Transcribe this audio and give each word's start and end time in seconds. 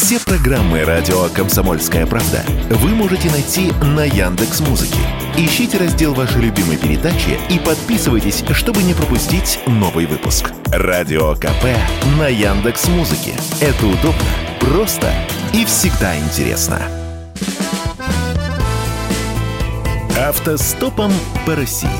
Все 0.00 0.20
программы 0.20 0.84
радио 0.84 1.28
Комсомольская 1.34 2.06
правда 2.06 2.44
вы 2.70 2.90
можете 2.90 3.28
найти 3.32 3.72
на 3.82 4.04
Яндекс 4.04 4.60
Музыке. 4.60 5.00
Ищите 5.36 5.76
раздел 5.76 6.14
вашей 6.14 6.40
любимой 6.40 6.76
передачи 6.76 7.36
и 7.50 7.58
подписывайтесь, 7.58 8.44
чтобы 8.52 8.84
не 8.84 8.94
пропустить 8.94 9.58
новый 9.66 10.06
выпуск. 10.06 10.52
Радио 10.66 11.34
КП 11.34 11.64
на 12.16 12.28
Яндекс 12.28 12.86
Музыке. 12.86 13.34
Это 13.60 13.86
удобно, 13.86 14.22
просто 14.60 15.12
и 15.52 15.64
всегда 15.64 16.16
интересно. 16.16 16.80
Автостопом 20.16 21.12
по 21.44 21.56
России. 21.56 21.90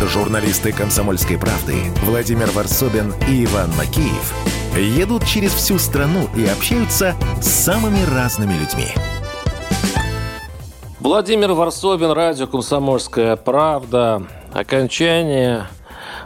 Журналисты 0.00 0.70
«Комсомольской 0.70 1.36
правды» 1.36 1.74
Владимир 2.04 2.48
Варсобин 2.52 3.12
и 3.28 3.44
Иван 3.44 3.72
Макеев 3.76 4.53
едут 4.80 5.26
через 5.26 5.52
всю 5.52 5.78
страну 5.78 6.28
и 6.36 6.46
общаются 6.46 7.14
с 7.40 7.46
самыми 7.46 8.02
разными 8.04 8.54
людьми. 8.54 8.88
Владимир 11.00 11.52
Варсобин, 11.52 12.12
радио 12.12 12.46
«Комсомольская 12.46 13.36
правда». 13.36 14.22
Окончание 14.52 15.66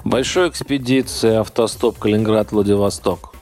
большой 0.04 0.48
экспедиции 0.48 1.34
«Автостоп 1.36 1.98
Калининград-Владивосток». 1.98 3.34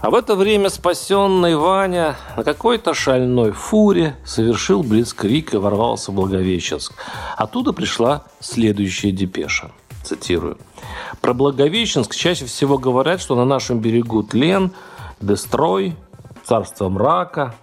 А 0.00 0.10
в 0.10 0.14
это 0.14 0.34
время 0.34 0.70
спасенный 0.70 1.56
Ваня 1.56 2.16
на 2.36 2.42
какой-то 2.42 2.94
шальной 2.94 3.52
фуре 3.52 4.16
совершил 4.24 4.82
блицкрик 4.82 5.52
и 5.52 5.58
ворвался 5.58 6.10
в 6.10 6.14
Благовещенск. 6.14 6.94
Оттуда 7.36 7.72
пришла 7.72 8.24
следующая 8.40 9.12
депеша. 9.12 9.70
Цитирую. 10.02 10.56
Про 11.20 11.34
Благовещенск 11.34 12.14
чаще 12.14 12.46
всего 12.46 12.78
говорят, 12.78 13.20
что 13.20 13.34
на 13.34 13.44
нашем 13.44 13.80
берегу 13.80 14.22
тлен, 14.22 14.72
дестрой, 15.20 15.96
царство 16.44 16.88
мрака. 16.88 17.54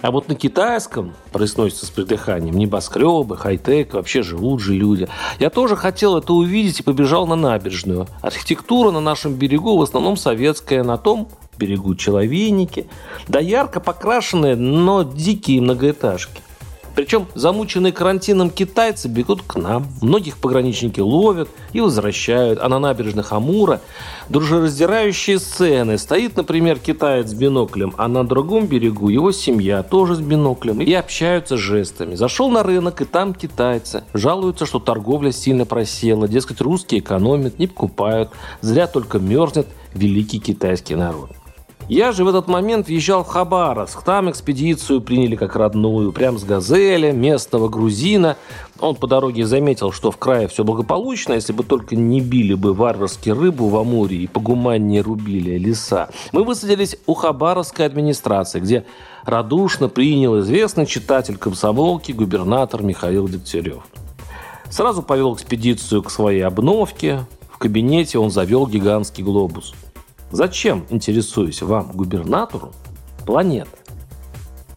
А 0.00 0.12
вот 0.12 0.28
на 0.28 0.36
китайском 0.36 1.14
произносится 1.32 1.84
с 1.84 1.90
придыханием 1.90 2.56
небоскребы, 2.56 3.36
хай-тек, 3.36 3.94
вообще 3.94 4.22
живут 4.22 4.60
же 4.60 4.74
люди. 4.74 5.08
Я 5.40 5.50
тоже 5.50 5.74
хотел 5.74 6.16
это 6.16 6.32
увидеть 6.32 6.80
и 6.80 6.82
побежал 6.84 7.26
на 7.26 7.34
набережную. 7.34 8.06
Архитектура 8.22 8.92
на 8.92 9.00
нашем 9.00 9.34
берегу 9.34 9.76
в 9.76 9.82
основном 9.82 10.16
советская, 10.16 10.84
на 10.84 10.98
том 10.98 11.28
берегу 11.58 11.96
человейники, 11.96 12.86
да 13.26 13.40
ярко 13.40 13.80
покрашенные, 13.80 14.54
но 14.54 15.02
дикие 15.02 15.60
многоэтажки. 15.60 16.42
Причем 16.94 17.26
замученные 17.34 17.92
карантином 17.92 18.50
китайцы 18.50 19.08
бегут 19.08 19.42
к 19.42 19.56
нам. 19.56 19.86
Многих 20.02 20.38
пограничники 20.38 21.00
ловят 21.00 21.48
и 21.72 21.80
возвращают. 21.80 22.58
А 22.60 22.68
на 22.68 22.78
набережных 22.78 23.32
Амура 23.32 23.80
дружераздирающие 24.28 25.38
сцены. 25.38 25.98
Стоит, 25.98 26.36
например, 26.36 26.78
китаец 26.78 27.28
с 27.28 27.34
биноклем, 27.34 27.94
а 27.96 28.08
на 28.08 28.26
другом 28.26 28.66
берегу 28.66 29.08
его 29.08 29.32
семья 29.32 29.82
тоже 29.82 30.16
с 30.16 30.20
биноклем. 30.20 30.80
И 30.80 30.92
общаются 30.92 31.56
жестами. 31.56 32.14
Зашел 32.14 32.50
на 32.50 32.62
рынок, 32.62 33.00
и 33.00 33.04
там 33.04 33.34
китайцы. 33.34 34.04
Жалуются, 34.14 34.66
что 34.66 34.78
торговля 34.78 35.32
сильно 35.32 35.64
просела. 35.64 36.28
Дескать, 36.28 36.60
русские 36.60 37.00
экономят, 37.00 37.58
не 37.58 37.66
покупают. 37.66 38.30
Зря 38.60 38.86
только 38.86 39.18
мерзнет 39.18 39.66
великий 39.94 40.38
китайский 40.38 40.94
народ. 40.94 41.30
Я 41.88 42.12
же 42.12 42.22
в 42.22 42.28
этот 42.28 42.48
момент 42.48 42.88
въезжал 42.88 43.24
в 43.24 43.28
Хабаровск. 43.28 44.02
Там 44.02 44.30
экспедицию 44.30 45.00
приняли 45.00 45.36
как 45.36 45.56
родную. 45.56 46.12
Прям 46.12 46.38
с 46.38 46.44
«Газели», 46.44 47.12
местного 47.12 47.70
грузина. 47.70 48.36
Он 48.78 48.94
по 48.94 49.06
дороге 49.06 49.46
заметил, 49.46 49.90
что 49.90 50.10
в 50.10 50.18
крае 50.18 50.48
все 50.48 50.64
благополучно, 50.64 51.32
если 51.32 51.54
бы 51.54 51.64
только 51.64 51.96
не 51.96 52.20
били 52.20 52.52
бы 52.52 52.74
варварски 52.74 53.30
рыбу 53.30 53.68
в 53.68 53.76
Амуре 53.78 54.18
и 54.18 54.26
погуманнее 54.26 55.00
рубили 55.00 55.56
леса. 55.56 56.10
Мы 56.32 56.44
высадились 56.44 56.98
у 57.06 57.14
Хабаровской 57.14 57.86
администрации, 57.86 58.60
где 58.60 58.84
радушно 59.24 59.88
принял 59.88 60.38
известный 60.40 60.84
читатель 60.84 61.38
комсомолки 61.38 62.12
губернатор 62.12 62.82
Михаил 62.82 63.28
Дегтярев. 63.28 63.82
Сразу 64.68 65.00
повел 65.00 65.34
экспедицию 65.34 66.02
к 66.02 66.10
своей 66.10 66.42
обновке. 66.42 67.20
В 67.50 67.56
кабинете 67.56 68.18
он 68.18 68.30
завел 68.30 68.66
гигантский 68.66 69.24
глобус– 69.24 69.72
Зачем, 70.30 70.84
интересуюсь, 70.90 71.62
вам, 71.62 71.92
губернатору, 71.92 72.72
планета? 73.24 73.70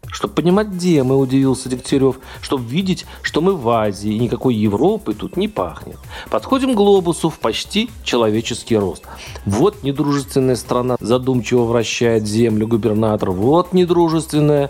Чтобы 0.07 0.33
понимать, 0.35 0.67
где 0.67 1.03
мы, 1.03 1.17
удивился 1.17 1.67
Дегтярев, 1.67 2.19
чтобы 2.41 2.63
видеть, 2.65 3.05
что 3.21 3.41
мы 3.41 3.55
в 3.55 3.67
Азии, 3.69 4.13
и 4.13 4.19
никакой 4.19 4.55
Европы 4.55 5.13
тут 5.13 5.35
не 5.35 5.47
пахнет. 5.47 5.97
Подходим 6.29 6.73
к 6.73 6.77
глобусу 6.77 7.29
в 7.29 7.39
почти 7.39 7.89
человеческий 8.03 8.77
рост. 8.77 9.03
Вот 9.45 9.83
недружественная 9.83 10.55
страна 10.55 10.97
задумчиво 10.99 11.63
вращает 11.63 12.27
землю 12.27 12.67
губернатор, 12.67 13.31
вот 13.31 13.73
недружественная. 13.73 14.69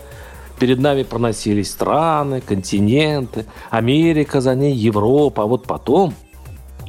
Перед 0.58 0.78
нами 0.78 1.02
проносились 1.02 1.72
страны, 1.72 2.40
континенты, 2.40 3.46
Америка 3.70 4.40
за 4.40 4.54
ней, 4.54 4.74
Европа, 4.74 5.42
а 5.42 5.46
вот 5.46 5.64
потом 5.64 6.14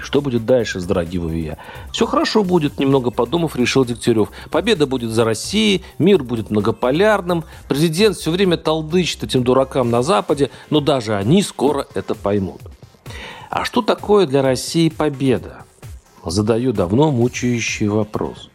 что 0.03 0.21
будет 0.21 0.45
дальше, 0.45 0.79
вздрагиваю 0.79 1.41
я. 1.41 1.57
Все 1.91 2.05
хорошо 2.05 2.43
будет, 2.43 2.79
немного 2.79 3.09
подумав, 3.09 3.55
решил 3.55 3.85
Дегтярев. 3.85 4.29
Победа 4.51 4.85
будет 4.85 5.11
за 5.11 5.23
Россией, 5.23 5.83
мир 5.97 6.23
будет 6.23 6.51
многополярным, 6.51 7.45
президент 7.67 8.17
все 8.17 8.31
время 8.31 8.57
толдычит 8.57 9.23
этим 9.23 9.43
дуракам 9.43 9.89
на 9.89 10.03
Западе, 10.03 10.49
но 10.69 10.81
даже 10.81 11.15
они 11.15 11.41
скоро 11.41 11.87
это 11.95 12.15
поймут. 12.15 12.61
А 13.49 13.65
что 13.65 13.81
такое 13.81 14.25
для 14.27 14.41
России 14.41 14.89
победа? 14.89 15.63
Задаю 16.25 16.73
давно 16.73 17.11
мучающий 17.11 17.87
вопрос. 17.87 18.49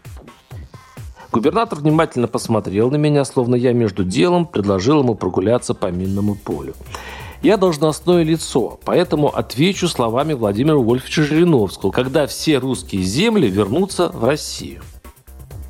Губернатор 1.31 1.79
внимательно 1.79 2.27
посмотрел 2.27 2.91
на 2.91 2.97
меня, 2.97 3.25
словно 3.25 3.55
я 3.55 3.73
между 3.73 4.03
делом 4.03 4.47
предложил 4.47 5.01
ему 5.01 5.15
прогуляться 5.15 5.75
по 5.75 5.87
минному 5.87 6.35
полю. 6.35 6.75
Я 7.41 7.57
должностное 7.57 8.25
лицо, 8.25 8.81
поэтому 8.85 9.29
отвечу 9.29 9.87
словами 9.87 10.33
Владимира 10.33 10.77
Вольфовича 10.77 11.23
Жириновского, 11.23 11.93
когда 11.93 12.27
все 12.27 12.59
русские 12.59 13.03
земли 13.03 13.49
вернутся 13.49 14.09
в 14.09 14.25
Россию. 14.25 14.83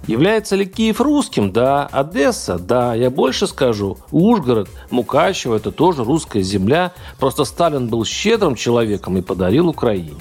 Является 0.06 0.56
ли 0.56 0.64
Киев 0.64 1.02
русским? 1.02 1.52
Да. 1.52 1.86
Одесса? 1.92 2.58
Да. 2.58 2.94
Я 2.94 3.10
больше 3.10 3.46
скажу. 3.46 3.98
Ужгород, 4.10 4.70
Мукачево– 4.90 5.54
это 5.56 5.70
тоже 5.70 6.02
русская 6.02 6.40
земля. 6.40 6.92
Просто 7.18 7.44
Сталин 7.44 7.88
был 7.88 8.06
щедрым 8.06 8.54
человеком 8.54 9.18
и 9.18 9.22
подарил 9.22 9.68
Украине. 9.68 10.16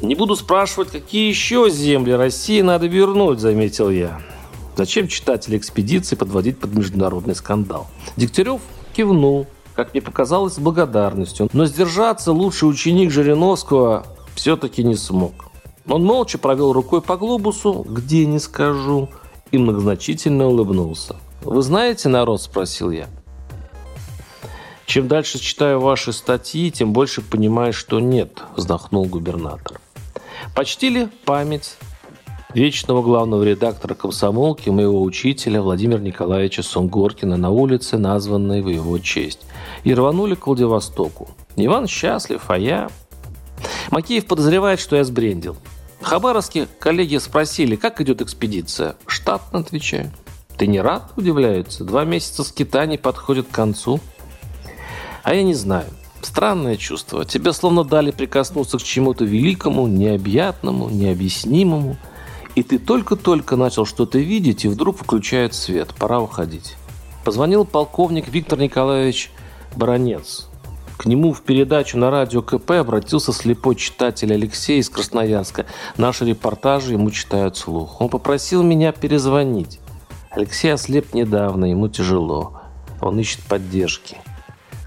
Не 0.00 0.14
буду 0.14 0.36
спрашивать, 0.36 0.90
какие 0.90 1.28
еще 1.28 1.68
земли 1.68 2.12
России 2.12 2.62
надо 2.62 2.86
вернуть, 2.86 3.40
заметил 3.40 3.90
я. 3.90 4.22
Зачем 4.74 5.06
читатели 5.06 5.58
экспедиции 5.58 6.16
подводить 6.16 6.58
под 6.58 6.74
международный 6.74 7.34
скандал? 7.34 7.88
Дегтярев 8.16 8.62
кивнул 8.96 9.46
как 9.78 9.94
мне 9.94 10.02
показалось, 10.02 10.54
с 10.54 10.58
благодарностью. 10.58 11.48
Но 11.52 11.64
сдержаться 11.64 12.32
лучший 12.32 12.68
ученик 12.68 13.12
Жириновского 13.12 14.04
все-таки 14.34 14.82
не 14.82 14.96
смог. 14.96 15.32
Он 15.86 16.04
молча 16.04 16.36
провел 16.36 16.72
рукой 16.72 17.00
по 17.00 17.16
глобусу, 17.16 17.86
где 17.88 18.26
не 18.26 18.40
скажу, 18.40 19.08
и 19.52 19.56
многозначительно 19.56 20.48
улыбнулся. 20.48 21.14
«Вы 21.42 21.62
знаете 21.62 22.08
народ?»– 22.08 22.42
спросил 22.42 22.90
я. 22.90 23.06
«Чем 24.84 25.06
дальше 25.06 25.38
читаю 25.38 25.78
ваши 25.78 26.12
статьи, 26.12 26.72
тем 26.72 26.92
больше 26.92 27.22
понимаю, 27.22 27.72
что 27.72 28.00
нет»,– 28.00 28.42
вздохнул 28.56 29.04
губернатор. 29.04 29.80
«Почтили 30.56 31.08
память 31.24 31.76
вечного 32.58 33.02
главного 33.02 33.44
редактора 33.44 33.94
комсомолки, 33.94 34.68
моего 34.68 35.00
учителя 35.00 35.62
Владимира 35.62 36.00
Николаевича 36.00 36.64
Сунгоркина 36.64 37.36
на 37.36 37.50
улице, 37.50 37.98
названной 37.98 38.62
в 38.62 38.68
его 38.68 38.98
честь, 38.98 39.40
и 39.84 39.94
рванули 39.94 40.34
к 40.34 40.46
Владивостоку. 40.46 41.28
Иван 41.56 41.86
счастлив, 41.86 42.42
а 42.48 42.58
я... 42.58 42.90
Макеев 43.92 44.26
подозревает, 44.26 44.80
что 44.80 44.96
я 44.96 45.04
сбрендил. 45.04 45.56
Хабаровские 46.00 46.66
коллеги 46.80 47.18
спросили, 47.18 47.76
как 47.76 48.00
идет 48.00 48.22
экспедиция. 48.22 48.96
Штатно 49.06 49.60
отвечаю. 49.60 50.10
Ты 50.56 50.66
не 50.66 50.80
рад? 50.80 51.12
Удивляются. 51.16 51.84
Два 51.84 52.04
месяца 52.04 52.42
скитаний 52.42 52.98
подходят 52.98 53.46
к 53.46 53.54
концу. 53.54 54.00
А 55.22 55.34
я 55.34 55.44
не 55.44 55.54
знаю. 55.54 55.86
Странное 56.22 56.76
чувство. 56.76 57.24
Тебе 57.24 57.52
словно 57.52 57.84
дали 57.84 58.10
прикоснуться 58.10 58.78
к 58.78 58.82
чему-то 58.82 59.24
великому, 59.24 59.86
необъятному, 59.86 60.88
необъяснимому– 60.90 61.96
и 62.58 62.62
ты 62.64 62.80
только-только 62.80 63.54
начал 63.54 63.84
что-то 63.84 64.18
видеть, 64.18 64.64
и 64.64 64.68
вдруг 64.68 64.98
включает 64.98 65.54
свет. 65.54 65.94
Пора 65.96 66.20
уходить. 66.20 66.76
Позвонил 67.24 67.64
полковник 67.64 68.26
Виктор 68.26 68.58
Николаевич 68.58 69.30
Баранец. 69.76 70.48
К 70.96 71.06
нему 71.06 71.32
в 71.32 71.42
передачу 71.42 71.96
на 71.98 72.10
радио 72.10 72.42
КП 72.42 72.72
обратился 72.72 73.32
слепой 73.32 73.76
читатель 73.76 74.32
Алексей 74.32 74.80
из 74.80 74.90
Красноярска. 74.90 75.66
Наши 75.96 76.24
репортажи 76.24 76.94
ему 76.94 77.12
читают 77.12 77.56
слух. 77.56 78.00
Он 78.00 78.08
попросил 78.08 78.64
меня 78.64 78.90
перезвонить. 78.90 79.78
Алексей 80.30 80.72
ослеп 80.72 81.14
недавно, 81.14 81.66
ему 81.66 81.86
тяжело. 81.86 82.60
Он 83.00 83.20
ищет 83.20 83.42
поддержки. 83.44 84.16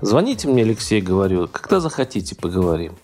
Звоните 0.01 0.50
мне, 0.50 0.63
Алексей, 0.63 1.00
говорю, 1.00 1.47
когда 1.50 1.79
захотите, 1.79 2.35
поговорим. 2.35 2.95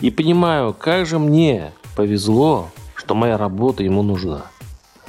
И 0.00 0.10
понимаю, 0.10 0.72
как 0.72 1.04
же 1.04 1.18
мне 1.18 1.72
повезло, 1.94 2.70
что 3.06 3.14
моя 3.14 3.38
работа 3.38 3.84
ему 3.84 4.02
нужна. 4.02 4.46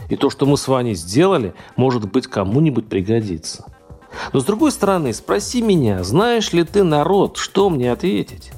И 0.07 0.15
то, 0.15 0.29
что 0.29 0.45
мы 0.45 0.55
с 0.55 0.67
Ваней 0.67 0.93
сделали, 0.93 1.55
может 1.77 2.07
быть, 2.11 2.27
кому-нибудь 2.27 2.87
пригодится. 2.87 3.65
Но 4.33 4.39
с 4.39 4.45
другой 4.45 4.71
стороны, 4.71 5.11
спроси 5.13 5.63
меня, 5.63 6.03
знаешь 6.03 6.53
ли 6.53 6.63
ты 6.63 6.83
народ, 6.83 7.37
что 7.37 7.71
мне 7.71 7.91
ответить? 7.91 8.51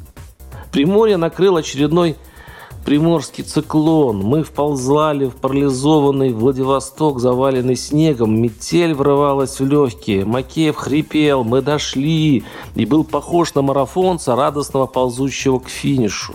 Приморье 0.73 1.15
накрыл 1.15 1.55
очередной 1.55 2.17
приморский 2.83 3.45
циклон. 3.45 4.17
Мы 4.17 4.43
вползали 4.43 5.27
в 5.27 5.37
парализованный 5.37 6.33
Владивосток, 6.33 7.19
заваленный 7.19 7.77
снегом. 7.77 8.41
Метель 8.41 8.93
врывалась 8.93 9.57
в 9.57 9.65
легкие. 9.65 10.25
Макеев 10.25 10.75
хрипел. 10.75 11.45
Мы 11.45 11.61
дошли. 11.61 12.43
И 12.75 12.85
был 12.85 13.05
похож 13.05 13.53
на 13.55 13.61
марафонца, 13.61 14.35
радостного 14.35 14.85
ползущего 14.85 15.59
к 15.59 15.69
финишу. 15.69 16.33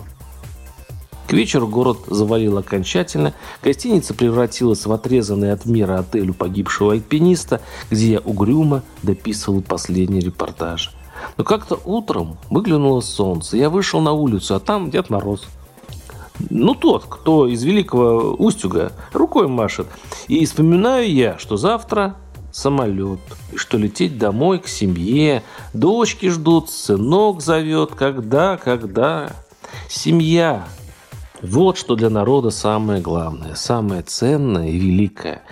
Вечеру 1.35 1.67
город 1.67 1.99
завалил 2.07 2.59
окончательно. 2.59 3.35
Гостиница 3.63 4.15
превратилась 4.15 4.87
в 4.87 4.93
отрезанный 4.93 5.53
от 5.53 5.67
мира 5.67 5.99
отель 5.99 6.31
у 6.31 6.35
погибшего 6.35 6.93
альпиниста, 6.93 7.61
где 7.91 8.13
я 8.13 8.21
угрюмо 8.21 8.83
дописывал 9.03 9.61
последний 9.61 10.21
репортаж. 10.21 10.95
Но 11.37 11.43
как-то 11.43 11.81
утром 11.85 12.39
выглянуло 12.51 13.01
солнце. 13.01 13.57
Я 13.57 13.69
вышел 13.69 14.01
на 14.01 14.13
улицу, 14.13 14.55
а 14.55 14.61
там 14.61 14.91
Дед 14.91 15.11
Мороз. 15.11 15.45
Ну, 16.51 16.75
тот, 16.75 17.07
кто 17.09 17.49
из 17.49 17.65
Великого 17.65 18.35
Устюга 18.35 18.93
рукой 19.13 19.49
машет. 19.49 19.89
И 20.29 20.45
вспоминаю 20.47 21.13
я, 21.13 21.39
что 21.39 21.57
завтра 21.57 22.17
самолет, 22.53 23.21
и 23.53 23.57
что 23.57 23.77
лететь 23.77 24.19
домой 24.19 24.61
к 24.61 24.69
семье. 24.69 25.43
Дочки 25.73 26.29
ждут, 26.29 26.71
сынок 26.71 27.41
зовет. 27.41 27.91
Когда, 27.97 28.57
когда? 28.57 29.33
Семья. 29.89 30.65
Вот 31.47 31.77
что 31.77 31.95
для 31.95 32.09
народа 32.09 32.49
самое 32.51 33.03
главное, 33.03 33.55
самое 33.55 34.01
ценное 34.01 34.69
и 34.69 34.79
великое. 34.79 35.43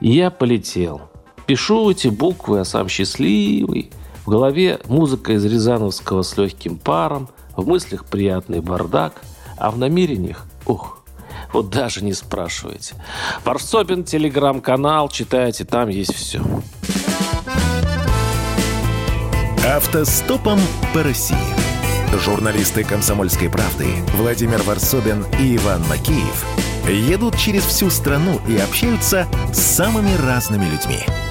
И 0.00 0.10
я 0.10 0.30
полетел. 0.30 1.00
Пишу 1.46 1.90
эти 1.90 2.08
буквы, 2.08 2.60
а 2.60 2.64
сам 2.64 2.88
счастливый. 2.88 3.90
В 4.26 4.30
голове 4.30 4.80
музыка 4.86 5.32
из 5.32 5.44
Рязановского 5.46 6.22
с 6.22 6.36
легким 6.36 6.76
паром, 6.76 7.28
в 7.56 7.66
мыслях 7.66 8.04
приятный 8.04 8.60
бардак, 8.60 9.22
а 9.56 9.70
в 9.70 9.78
намерениях, 9.78 10.46
ух, 10.66 11.02
вот 11.52 11.70
даже 11.70 12.04
не 12.04 12.12
спрашивайте. 12.12 12.94
Варсобин 13.44 14.04
телеграм-канал, 14.04 15.08
читайте, 15.08 15.64
там 15.64 15.88
есть 15.88 16.14
все. 16.14 16.42
Автостопом 19.66 20.58
по 20.92 21.02
России. 21.02 21.63
Журналисты 22.12 22.84
«Комсомольской 22.84 23.48
правды» 23.48 23.86
Владимир 24.16 24.62
Варсобин 24.62 25.24
и 25.40 25.56
Иван 25.56 25.82
Макеев 25.88 26.44
едут 26.88 27.36
через 27.36 27.64
всю 27.64 27.90
страну 27.90 28.40
и 28.48 28.56
общаются 28.56 29.26
с 29.52 29.58
самыми 29.58 30.14
разными 30.16 30.64
людьми– 30.66 31.00